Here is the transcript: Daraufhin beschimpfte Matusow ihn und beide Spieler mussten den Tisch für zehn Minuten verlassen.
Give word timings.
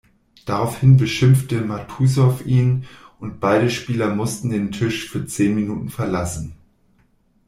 Daraufhin 0.47 0.97
beschimpfte 0.97 1.61
Matusow 1.61 2.43
ihn 2.43 2.85
und 3.19 3.39
beide 3.39 3.69
Spieler 3.69 4.09
mussten 4.15 4.49
den 4.49 4.71
Tisch 4.71 5.07
für 5.07 5.27
zehn 5.27 5.53
Minuten 5.53 5.89
verlassen. 5.89 6.55